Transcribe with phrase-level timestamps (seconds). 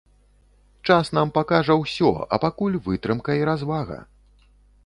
[0.89, 4.03] Час нам пакажа ўсё, а пакуль вытрымка і развага.